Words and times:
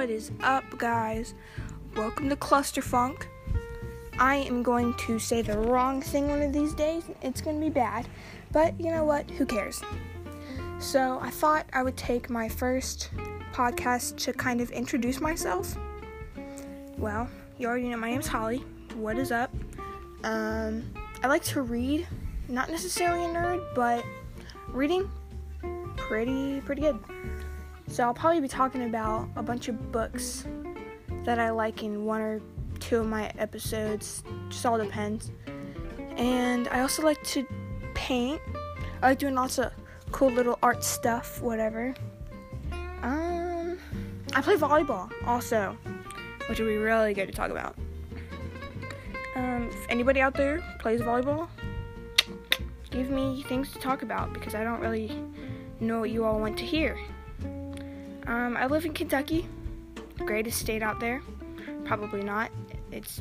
What 0.00 0.08
is 0.08 0.32
up, 0.42 0.64
guys? 0.78 1.34
Welcome 1.94 2.30
to 2.30 2.36
Cluster 2.36 2.80
Funk. 2.80 3.28
I 4.18 4.36
am 4.36 4.62
going 4.62 4.94
to 4.94 5.18
say 5.18 5.42
the 5.42 5.58
wrong 5.58 6.00
thing 6.00 6.28
one 6.28 6.40
of 6.40 6.54
these 6.54 6.72
days. 6.72 7.04
It's 7.20 7.42
going 7.42 7.60
to 7.60 7.60
be 7.60 7.68
bad, 7.68 8.08
but 8.50 8.80
you 8.80 8.90
know 8.90 9.04
what? 9.04 9.30
Who 9.32 9.44
cares? 9.44 9.82
So, 10.78 11.18
I 11.20 11.28
thought 11.28 11.66
I 11.74 11.82
would 11.82 11.98
take 11.98 12.30
my 12.30 12.48
first 12.48 13.10
podcast 13.52 14.16
to 14.20 14.32
kind 14.32 14.62
of 14.62 14.70
introduce 14.70 15.20
myself. 15.20 15.76
Well, 16.96 17.28
you 17.58 17.68
already 17.68 17.90
know 17.90 17.98
my 17.98 18.10
name's 18.10 18.26
Holly. 18.26 18.64
What 18.94 19.18
is 19.18 19.30
up? 19.30 19.52
Um, 20.24 20.82
I 21.22 21.26
like 21.26 21.44
to 21.44 21.60
read. 21.60 22.08
Not 22.48 22.70
necessarily 22.70 23.26
a 23.26 23.28
nerd, 23.28 23.62
but 23.74 24.02
reading 24.68 25.10
pretty 25.98 26.62
pretty 26.62 26.80
good. 26.80 26.98
So 27.90 28.04
I'll 28.04 28.14
probably 28.14 28.40
be 28.40 28.46
talking 28.46 28.84
about 28.84 29.28
a 29.34 29.42
bunch 29.42 29.66
of 29.66 29.90
books 29.90 30.46
that 31.24 31.40
I 31.40 31.50
like 31.50 31.82
in 31.82 32.04
one 32.04 32.20
or 32.20 32.40
two 32.78 32.98
of 32.98 33.06
my 33.06 33.32
episodes. 33.36 34.22
Just 34.48 34.64
all 34.64 34.78
depends. 34.78 35.32
And 36.16 36.68
I 36.68 36.80
also 36.80 37.02
like 37.02 37.20
to 37.24 37.44
paint. 37.94 38.40
I 39.02 39.08
like 39.08 39.18
doing 39.18 39.34
lots 39.34 39.58
of 39.58 39.72
cool 40.12 40.30
little 40.30 40.56
art 40.62 40.84
stuff, 40.84 41.42
whatever. 41.42 41.92
Um, 43.02 43.76
I 44.34 44.40
play 44.40 44.54
volleyball 44.54 45.10
also, 45.26 45.76
which 46.48 46.60
would 46.60 46.68
be 46.68 46.76
really 46.76 47.12
good 47.12 47.26
to 47.26 47.32
talk 47.32 47.50
about. 47.50 47.74
Um, 49.34 49.68
if 49.68 49.90
anybody 49.90 50.20
out 50.20 50.34
there 50.34 50.62
plays 50.78 51.00
volleyball, 51.00 51.48
give 52.92 53.10
me 53.10 53.42
things 53.48 53.72
to 53.72 53.80
talk 53.80 54.02
about 54.02 54.32
because 54.32 54.54
I 54.54 54.62
don't 54.62 54.80
really 54.80 55.10
know 55.80 55.98
what 55.98 56.10
you 56.10 56.24
all 56.24 56.38
want 56.38 56.56
to 56.58 56.64
hear. 56.64 56.96
Um, 58.30 58.56
I 58.56 58.66
live 58.66 58.86
in 58.86 58.94
Kentucky, 58.94 59.44
greatest 60.18 60.60
state 60.60 60.84
out 60.84 61.00
there. 61.00 61.20
Probably 61.84 62.22
not. 62.22 62.52
It's 62.92 63.20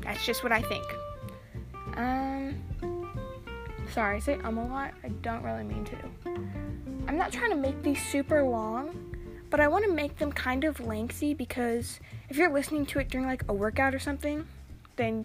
that's 0.00 0.26
just 0.26 0.42
what 0.42 0.50
I 0.50 0.60
think. 0.60 0.84
Um, 1.94 2.56
sorry, 3.92 4.16
I 4.16 4.18
say 4.18 4.40
um 4.42 4.58
a 4.58 4.66
lot. 4.66 4.94
I 5.04 5.10
don't 5.22 5.44
really 5.44 5.62
mean 5.62 5.84
to. 5.84 5.96
I'm 7.06 7.16
not 7.16 7.30
trying 7.30 7.50
to 7.50 7.56
make 7.56 7.84
these 7.84 8.04
super 8.06 8.42
long, 8.42 9.14
but 9.48 9.60
I 9.60 9.68
want 9.68 9.84
to 9.84 9.92
make 9.92 10.18
them 10.18 10.32
kind 10.32 10.64
of 10.64 10.80
lengthy 10.80 11.34
because 11.34 12.00
if 12.28 12.36
you're 12.36 12.52
listening 12.52 12.84
to 12.86 12.98
it 12.98 13.10
during 13.10 13.28
like 13.28 13.44
a 13.48 13.54
workout 13.54 13.94
or 13.94 14.00
something, 14.00 14.44
then 14.96 15.24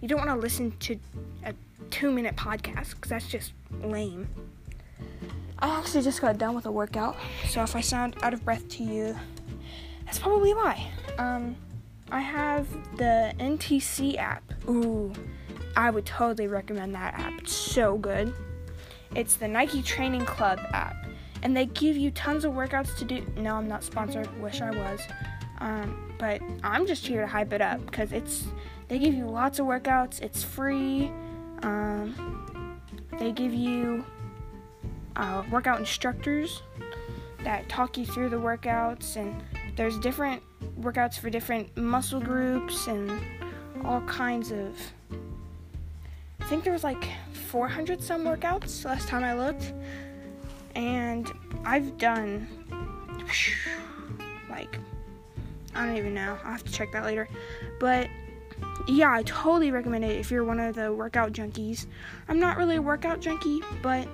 you 0.00 0.06
don't 0.06 0.24
want 0.24 0.30
to 0.30 0.36
listen 0.36 0.70
to 0.78 1.00
a 1.44 1.52
two 1.90 2.12
minute 2.12 2.36
podcast 2.36 2.90
because 2.90 3.10
that's 3.10 3.26
just 3.26 3.54
lame. 3.80 4.28
I 5.62 5.78
actually 5.78 6.02
just 6.02 6.20
got 6.20 6.38
done 6.38 6.56
with 6.56 6.66
a 6.66 6.72
workout, 6.72 7.16
so 7.48 7.62
if 7.62 7.76
I 7.76 7.80
sound 7.80 8.16
out 8.22 8.34
of 8.34 8.44
breath 8.44 8.68
to 8.70 8.82
you, 8.82 9.16
that's 10.04 10.18
probably 10.18 10.52
why. 10.54 10.90
Um, 11.18 11.54
I 12.10 12.20
have 12.20 12.68
the 12.96 13.32
NTC 13.38 14.18
app. 14.18 14.42
Ooh, 14.68 15.12
I 15.76 15.90
would 15.90 16.04
totally 16.04 16.48
recommend 16.48 16.96
that 16.96 17.14
app. 17.14 17.38
It's 17.38 17.52
so 17.52 17.96
good. 17.96 18.34
It's 19.14 19.36
the 19.36 19.46
Nike 19.46 19.82
Training 19.82 20.26
Club 20.26 20.58
app, 20.72 20.96
and 21.42 21.56
they 21.56 21.66
give 21.66 21.96
you 21.96 22.10
tons 22.10 22.44
of 22.44 22.54
workouts 22.54 22.96
to 22.98 23.04
do. 23.04 23.24
No, 23.36 23.54
I'm 23.54 23.68
not 23.68 23.84
sponsored. 23.84 24.28
Wish 24.42 24.60
I 24.60 24.70
was. 24.70 25.00
Um, 25.60 26.12
but 26.18 26.40
I'm 26.64 26.88
just 26.88 27.06
here 27.06 27.20
to 27.20 27.26
hype 27.28 27.52
it 27.52 27.60
up 27.60 27.86
because 27.86 28.10
it's 28.10 28.48
they 28.88 28.98
give 28.98 29.14
you 29.14 29.26
lots 29.26 29.60
of 29.60 29.66
workouts. 29.66 30.20
It's 30.20 30.42
free. 30.42 31.12
Um, 31.62 32.80
they 33.18 33.30
give 33.30 33.54
you 33.54 34.04
uh, 35.16 35.42
workout 35.50 35.78
instructors 35.78 36.62
that 37.44 37.68
talk 37.68 37.96
you 37.98 38.06
through 38.06 38.28
the 38.28 38.36
workouts, 38.36 39.16
and 39.16 39.42
there's 39.76 39.98
different 39.98 40.42
workouts 40.80 41.18
for 41.18 41.30
different 41.30 41.76
muscle 41.76 42.20
groups 42.20 42.86
and 42.86 43.20
all 43.84 44.00
kinds 44.02 44.50
of. 44.52 44.78
I 46.40 46.44
think 46.44 46.64
there 46.64 46.72
was 46.72 46.84
like 46.84 47.08
400 47.32 48.02
some 48.02 48.24
workouts 48.24 48.84
last 48.84 49.08
time 49.08 49.24
I 49.24 49.34
looked, 49.34 49.72
and 50.74 51.30
I've 51.64 51.98
done 51.98 52.46
like 54.50 54.78
I 55.74 55.86
don't 55.86 55.96
even 55.96 56.14
know. 56.14 56.38
I'll 56.44 56.52
have 56.52 56.64
to 56.64 56.72
check 56.72 56.92
that 56.92 57.04
later, 57.04 57.28
but 57.80 58.08
yeah, 58.86 59.12
I 59.12 59.22
totally 59.22 59.70
recommend 59.70 60.04
it 60.04 60.18
if 60.18 60.30
you're 60.30 60.44
one 60.44 60.60
of 60.60 60.74
the 60.74 60.92
workout 60.92 61.32
junkies. 61.32 61.86
I'm 62.28 62.38
not 62.38 62.56
really 62.56 62.76
a 62.76 62.82
workout 62.82 63.20
junkie, 63.20 63.60
but 63.82 64.06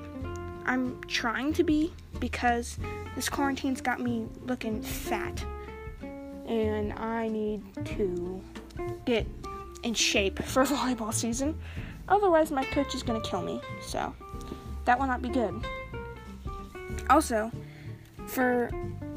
I'm 0.69 1.01
trying 1.05 1.55
to 1.55 1.65
be 1.65 1.95
because 2.21 2.79
this 3.17 3.31
quarantine's 3.31 3.81
got 3.81 4.01
me 4.01 4.27
looking 4.45 4.83
fat. 4.83 5.43
And 6.47 6.93
I 6.93 7.29
need 7.29 7.63
to 7.97 8.43
get 9.07 9.27
in 9.83 9.95
shape 9.95 10.43
for 10.43 10.65
volleyball 10.67 11.13
season. 11.13 11.59
Otherwise, 12.07 12.51
my 12.51 12.65
coach 12.65 12.95
is 12.95 13.03
going 13.03 13.21
to 13.21 13.27
kill 13.29 13.41
me. 13.41 13.63
So, 13.81 14.15
that 14.85 14.99
will 14.99 15.07
not 15.07 15.23
be 15.23 15.31
good. 15.31 15.55
Also, 17.09 17.51
for 18.27 18.71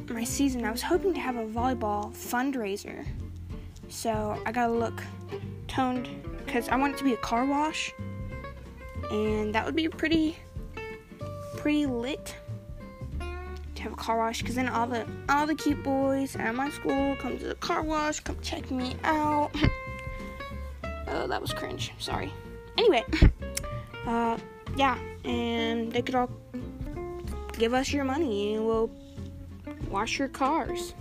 my 0.07 0.23
season, 0.23 0.63
I 0.63 0.71
was 0.71 0.81
hoping 0.81 1.13
to 1.13 1.19
have 1.19 1.35
a 1.35 1.45
volleyball 1.45 2.13
fundraiser. 2.13 3.05
So, 3.89 4.41
I 4.45 4.53
got 4.53 4.67
to 4.67 4.73
look 4.73 5.03
toned 5.67 6.07
because 6.45 6.69
I 6.69 6.77
want 6.77 6.93
it 6.93 6.97
to 6.99 7.03
be 7.03 7.13
a 7.13 7.17
car 7.17 7.45
wash. 7.45 7.93
And 9.11 9.53
that 9.53 9.65
would 9.65 9.75
be 9.75 9.89
pretty 9.89 10.37
pretty 11.61 11.85
lit 11.85 12.35
to 13.75 13.83
have 13.83 13.93
a 13.93 13.95
car 13.95 14.17
wash 14.17 14.41
because 14.41 14.55
then 14.55 14.67
all 14.67 14.87
the 14.87 15.05
all 15.29 15.45
the 15.45 15.53
cute 15.53 15.83
boys 15.83 16.35
at 16.35 16.55
my 16.55 16.71
school 16.71 17.15
come 17.17 17.37
to 17.37 17.45
the 17.45 17.55
car 17.55 17.83
wash, 17.83 18.19
come 18.19 18.35
check 18.41 18.71
me 18.71 18.95
out. 19.03 19.51
oh, 21.07 21.27
that 21.27 21.39
was 21.39 21.53
cringe. 21.53 21.93
Sorry. 21.99 22.33
Anyway, 22.79 23.03
uh, 24.07 24.39
yeah, 24.75 24.97
and 25.23 25.91
they 25.91 26.01
could 26.01 26.15
all 26.15 26.31
give 27.59 27.75
us 27.75 27.93
your 27.93 28.05
money 28.05 28.55
and 28.55 28.65
we'll 28.65 28.89
wash 29.87 30.17
your 30.17 30.29
cars. 30.29 30.95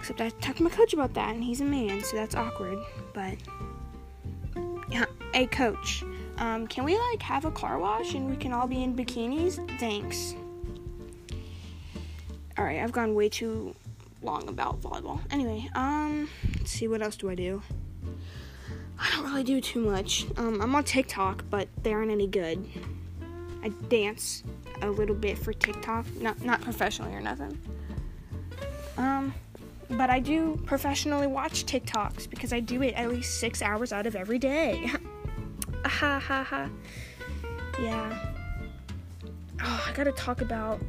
Except 0.00 0.20
I 0.20 0.30
talked 0.30 0.58
to 0.58 0.64
my 0.64 0.70
coach 0.70 0.92
about 0.92 1.14
that, 1.14 1.36
and 1.36 1.44
he's 1.44 1.60
a 1.60 1.64
man, 1.64 2.02
so 2.02 2.16
that's 2.16 2.34
awkward. 2.34 2.78
But 3.14 3.36
yeah, 4.90 5.04
a 5.34 5.46
coach, 5.46 6.02
um, 6.38 6.66
can 6.66 6.84
we 6.84 6.98
like 6.98 7.22
have 7.22 7.44
a 7.44 7.50
car 7.50 7.78
wash 7.78 8.14
and 8.14 8.28
we 8.30 8.36
can 8.36 8.52
all 8.52 8.66
be 8.66 8.82
in 8.82 8.94
bikinis? 8.94 9.56
Thanks. 9.78 10.34
Alright, 12.58 12.80
I've 12.80 12.92
gone 12.92 13.14
way 13.14 13.28
too 13.28 13.74
long 14.22 14.48
about 14.48 14.80
volleyball. 14.80 15.20
Anyway, 15.30 15.68
um, 15.74 16.28
let's 16.56 16.70
see, 16.70 16.88
what 16.88 17.02
else 17.02 17.16
do 17.16 17.30
I 17.30 17.34
do? 17.34 17.62
I 18.98 19.10
don't 19.14 19.24
really 19.24 19.44
do 19.44 19.60
too 19.60 19.80
much. 19.80 20.26
Um, 20.36 20.60
I'm 20.60 20.74
on 20.74 20.82
TikTok, 20.82 21.44
but 21.50 21.68
they 21.82 21.92
aren't 21.92 22.10
any 22.10 22.26
good. 22.26 22.66
I 23.62 23.68
dance 23.88 24.42
a 24.82 24.90
little 24.90 25.14
bit 25.14 25.38
for 25.38 25.52
TikTok, 25.52 26.06
not 26.20 26.42
not 26.42 26.60
professionally 26.60 27.14
or 27.14 27.20
nothing. 27.20 27.56
Um, 28.96 29.32
but 29.90 30.10
I 30.10 30.18
do 30.18 30.60
professionally 30.66 31.28
watch 31.28 31.64
TikToks 31.64 32.28
because 32.28 32.52
I 32.52 32.60
do 32.60 32.82
it 32.82 32.94
at 32.94 33.08
least 33.08 33.38
six 33.38 33.62
hours 33.62 33.92
out 33.92 34.06
of 34.06 34.16
every 34.16 34.38
day. 34.38 34.90
ha 35.88 36.18
ha 36.20 36.42
ha. 36.44 36.68
Yeah. 37.80 38.32
Oh, 39.62 39.84
I 39.88 39.92
gotta 39.92 40.12
talk 40.12 40.40
about. 40.40 40.80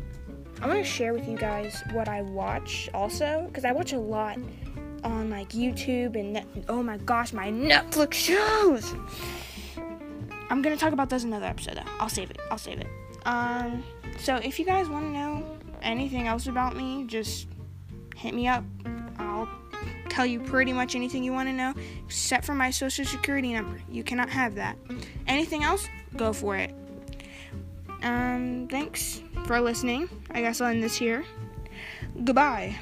I 0.61 0.67
want 0.67 0.79
to 0.79 0.85
share 0.85 1.13
with 1.13 1.27
you 1.27 1.37
guys 1.37 1.81
what 1.93 2.09
I 2.09 2.21
watch 2.21 2.89
also 2.93 3.45
because 3.47 3.63
I 3.63 3.71
watch 3.71 3.93
a 3.93 3.97
lot 3.99 4.37
on 5.03 5.29
like 5.29 5.49
YouTube 5.49 6.19
and 6.19 6.33
Net- 6.33 6.47
oh 6.67 6.83
my 6.83 6.97
gosh, 6.97 7.31
my 7.33 7.49
Netflix 7.49 8.13
shows. 8.13 8.93
I'm 10.49 10.61
gonna 10.61 10.77
talk 10.77 10.93
about 10.93 11.09
those 11.09 11.23
in 11.23 11.29
another 11.29 11.45
episode 11.45 11.75
though. 11.75 11.91
I'll 11.99 12.09
save 12.09 12.29
it. 12.29 12.39
I'll 12.51 12.57
save 12.57 12.79
it. 12.79 12.87
Um, 13.25 13.83
so 14.19 14.35
if 14.37 14.59
you 14.59 14.65
guys 14.65 14.89
want 14.89 15.05
to 15.05 15.11
know 15.11 15.57
anything 15.81 16.27
else 16.27 16.47
about 16.47 16.75
me, 16.75 17.05
just 17.07 17.47
hit 18.15 18.33
me 18.33 18.47
up. 18.47 18.63
Tell 20.19 20.25
you 20.25 20.41
pretty 20.41 20.73
much 20.73 20.95
anything 20.95 21.23
you 21.23 21.31
want 21.31 21.47
to 21.47 21.53
know, 21.53 21.73
except 22.05 22.43
for 22.43 22.53
my 22.53 22.71
social 22.71 23.05
security 23.05 23.53
number. 23.53 23.81
You 23.89 24.03
cannot 24.03 24.27
have 24.29 24.55
that. 24.55 24.77
Anything 25.27 25.63
else? 25.63 25.87
Go 26.17 26.33
for 26.33 26.57
it. 26.57 26.75
Um, 28.03 28.67
thanks 28.69 29.23
for 29.45 29.61
listening. 29.61 30.09
I 30.31 30.41
guess 30.41 30.59
I'll 30.59 30.67
end 30.67 30.83
this 30.83 30.97
here. 30.97 31.23
Goodbye. 32.25 32.75